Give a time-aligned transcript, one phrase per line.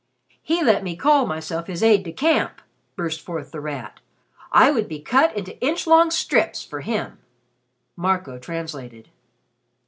[0.41, 2.59] "He let me call myself his aide de camp!"
[2.95, 3.99] burst forth The Rat.
[4.51, 7.19] "I would be cut into inch long strips for him."
[7.95, 9.09] Marco translated.